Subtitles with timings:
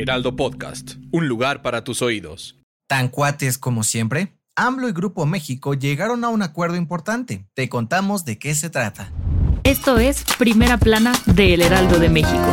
[0.00, 2.58] Heraldo Podcast, un lugar para tus oídos.
[2.88, 7.44] Tan cuates como siempre, AMLO y Grupo México llegaron a un acuerdo importante.
[7.52, 9.12] Te contamos de qué se trata.
[9.62, 12.50] Esto es Primera Plana de El Heraldo de México.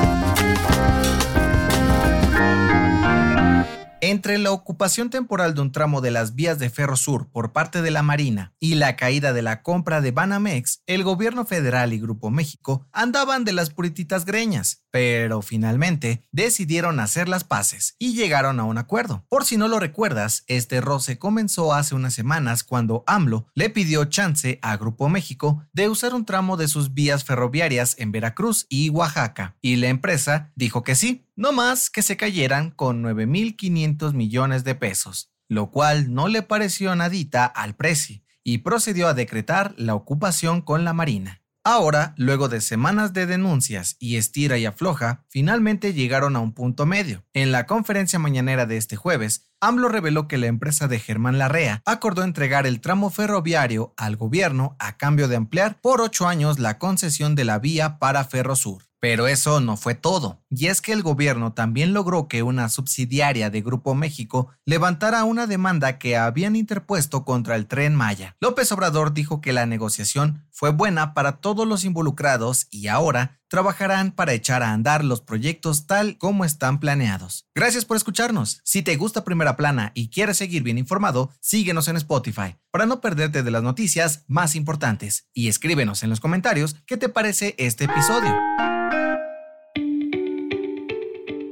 [4.10, 7.82] Entre la ocupación temporal de un tramo de las vías de Ferro Sur por parte
[7.82, 12.00] de la Marina y la caída de la compra de Banamex, el gobierno federal y
[12.00, 18.62] Grupo México andaban de las purititas greñas, pero finalmente decidieron hacer las paces y llegaron
[18.62, 19.26] a un acuerdo.
[19.28, 24.06] Por si no lo recuerdas, este roce comenzó hace unas semanas cuando AMLO le pidió
[24.06, 28.88] chance a Grupo México de usar un tramo de sus vías ferroviarias en Veracruz y
[28.88, 34.64] Oaxaca, y la empresa dijo que sí, no más que se cayeran con 9.500 millones
[34.64, 39.94] de pesos, lo cual no le pareció nadita al precio y procedió a decretar la
[39.94, 41.44] ocupación con la Marina.
[41.64, 46.86] Ahora, luego de semanas de denuncias y estira y afloja, finalmente llegaron a un punto
[46.86, 47.26] medio.
[47.34, 51.82] En la conferencia mañanera de este jueves, AMLO reveló que la empresa de Germán Larrea
[51.86, 56.80] acordó entregar el tramo ferroviario al gobierno a cambio de ampliar por ocho años la
[56.80, 58.87] concesión de la vía para Ferrosur.
[59.10, 63.50] Pero eso no fue todo, y es que el gobierno también logró que una subsidiaria
[63.50, 68.36] de Grupo México levantara una demanda que habían interpuesto contra el tren Maya.
[68.42, 74.12] López Obrador dijo que la negociación fue buena para todos los involucrados y ahora trabajarán
[74.12, 77.48] para echar a andar los proyectos tal como están planeados.
[77.56, 78.60] Gracias por escucharnos.
[78.66, 83.00] Si te gusta Primera Plana y quieres seguir bien informado, síguenos en Spotify para no
[83.00, 87.86] perderte de las noticias más importantes y escríbenos en los comentarios qué te parece este
[87.86, 88.36] episodio.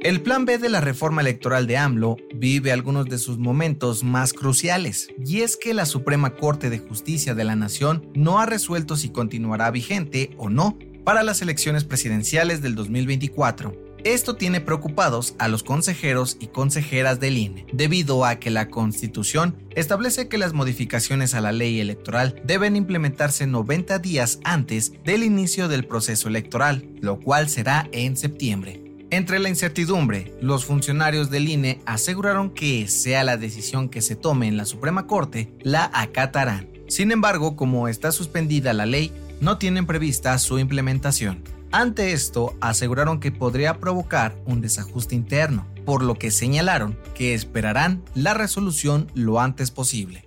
[0.06, 4.32] El plan B de la reforma electoral de AMLO vive algunos de sus momentos más
[4.32, 8.94] cruciales, y es que la Suprema Corte de Justicia de la Nación no ha resuelto
[8.94, 13.96] si continuará vigente o no para las elecciones presidenciales del 2024.
[14.04, 19.56] Esto tiene preocupados a los consejeros y consejeras del INE, debido a que la Constitución
[19.74, 25.66] establece que las modificaciones a la ley electoral deben implementarse 90 días antes del inicio
[25.66, 28.85] del proceso electoral, lo cual será en septiembre.
[29.16, 34.46] Entre la incertidumbre, los funcionarios del INE aseguraron que, sea la decisión que se tome
[34.46, 36.68] en la Suprema Corte, la acatarán.
[36.86, 41.42] Sin embargo, como está suspendida la ley, no tienen prevista su implementación.
[41.72, 48.04] Ante esto, aseguraron que podría provocar un desajuste interno, por lo que señalaron que esperarán
[48.14, 50.25] la resolución lo antes posible.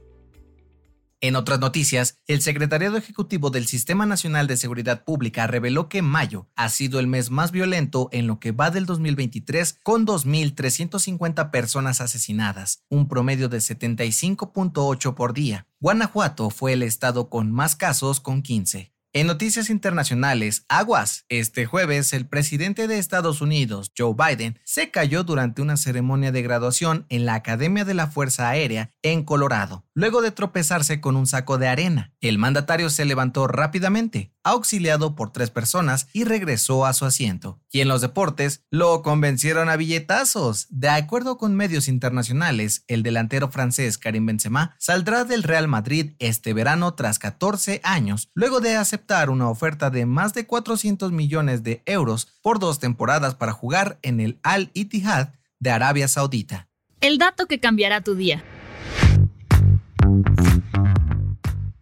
[1.22, 6.48] En otras noticias, el Secretariado Ejecutivo del Sistema Nacional de Seguridad Pública reveló que mayo
[6.56, 12.00] ha sido el mes más violento en lo que va del 2023 con 2.350 personas
[12.00, 15.68] asesinadas, un promedio de 75.8 por día.
[15.82, 18.94] Guanajuato fue el estado con más casos con 15.
[19.12, 21.26] En noticias internacionales, aguas.
[21.30, 26.44] Este jueves, el presidente de Estados Unidos, Joe Biden, se cayó durante una ceremonia de
[26.44, 31.28] graduación en la Academia de la Fuerza Aérea en Colorado, luego de tropezarse con un
[31.28, 32.14] saco de arena.
[32.22, 37.60] El mandatario se levantó rápidamente, auxiliado por tres personas y regresó a su asiento.
[37.70, 40.68] Y en los deportes lo convencieron a billetazos.
[40.70, 46.54] De acuerdo con medios internacionales, el delantero francés Karim Benzema saldrá del Real Madrid este
[46.54, 51.84] verano tras 14 años, luego de aceptar una oferta de más de 400 millones de
[51.86, 56.70] euros por dos temporadas para jugar en el Al Ittihad de Arabia Saudita.
[57.02, 58.46] El dato que cambiará tu día.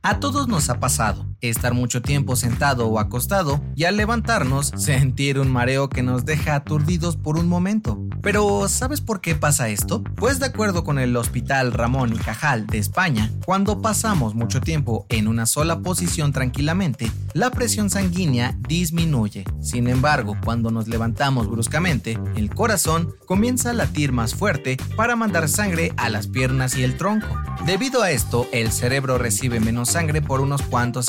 [0.07, 5.39] A todos nos ha pasado estar mucho tiempo sentado o acostado y al levantarnos sentir
[5.39, 8.01] un mareo que nos deja aturdidos por un momento.
[8.21, 10.03] Pero ¿sabes por qué pasa esto?
[10.15, 15.05] Pues de acuerdo con el Hospital Ramón y Cajal de España, cuando pasamos mucho tiempo
[15.09, 19.45] en una sola posición tranquilamente, la presión sanguínea disminuye.
[19.61, 25.47] Sin embargo, cuando nos levantamos bruscamente, el corazón comienza a latir más fuerte para mandar
[25.47, 27.27] sangre a las piernas y el tronco.
[27.65, 31.05] Debido a esto, el cerebro recibe menos sangre por unos cuantos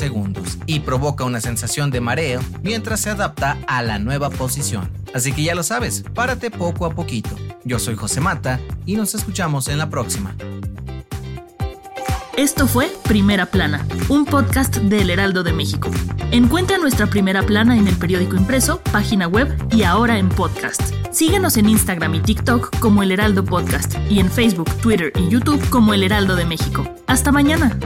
[0.66, 4.90] y provoca una sensación de mareo mientras se adapta a la nueva posición.
[5.14, 7.30] Así que ya lo sabes, párate poco a poquito.
[7.64, 10.34] Yo soy José Mata y nos escuchamos en la próxima.
[12.36, 15.90] Esto fue Primera Plana, un podcast del Heraldo de México.
[16.30, 20.80] Encuentra nuestra Primera Plana en el periódico impreso, página web y ahora en podcast.
[21.10, 25.68] Síguenos en Instagram y TikTok como El Heraldo Podcast y en Facebook, Twitter y YouTube
[25.68, 26.84] como El Heraldo de México.
[27.08, 27.76] Hasta mañana.